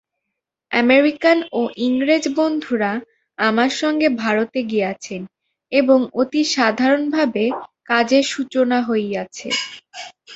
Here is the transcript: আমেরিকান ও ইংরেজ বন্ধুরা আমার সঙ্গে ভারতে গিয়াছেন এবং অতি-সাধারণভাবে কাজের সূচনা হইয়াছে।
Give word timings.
আমেরিকান 0.71 1.37
ও 1.51 1.71
ইংরেজ 1.85 2.25
বন্ধুরা 2.37 2.91
আমার 3.39 3.71
সঙ্গে 3.81 4.07
ভারতে 4.21 4.59
গিয়াছেন 4.63 5.21
এবং 5.71 5.99
অতি-সাধারণভাবে 6.21 7.45
কাজের 7.89 8.23
সূচনা 8.33 8.77
হইয়াছে। 8.87 9.47